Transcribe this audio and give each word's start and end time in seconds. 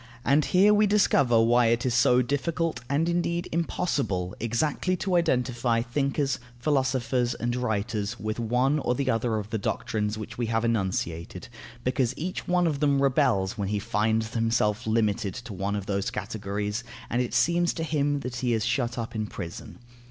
And 0.25 0.45
here 0.45 0.73
we 0.73 0.87
discover 0.87 1.39
why 1.39 1.67
it 1.67 1.85
is 1.85 1.93
so 1.93 2.23
difficult, 2.23 2.81
and 2.89 3.07
indeed 3.07 3.47
impossible, 3.51 4.33
exactly 4.39 4.95
to 4.97 5.15
identify 5.15 5.83
thinkers, 5.83 6.39
philosophers, 6.57 7.35
and 7.35 7.55
writers 7.55 8.19
with 8.19 8.39
one 8.39 8.79
or 8.79 8.95
the 8.95 9.11
other 9.11 9.37
of 9.37 9.51
the 9.51 9.59
doctrines 9.59 10.17
which 10.17 10.39
we 10.39 10.47
have 10.47 10.65
enunciated, 10.65 11.49
because 11.83 12.17
each 12.17 12.47
one 12.47 12.65
of 12.65 12.79
them 12.79 12.99
rebels 12.99 13.59
when 13.59 13.67
he 13.67 13.77
finds 13.77 14.33
himself 14.33 14.87
limited 14.87 15.35
to 15.35 15.53
one 15.53 15.75
of 15.75 15.85
those 15.85 16.09
categories, 16.09 16.83
and 17.07 17.21
it 17.21 17.35
seems 17.35 17.71
to 17.75 17.83
him 17.83 18.21
that 18.21 18.37
he 18.37 18.53
is 18.53 18.65
shut 18.65 18.97
up 18.97 19.13
in 19.15 19.27
prison. 19.27 19.77